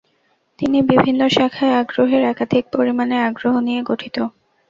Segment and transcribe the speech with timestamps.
[0.59, 4.17] তিনি বিভিন্ন শাখায় আগ্রহের একাধিক পরিমাণের আগ্রহ নিয়ে গঠিত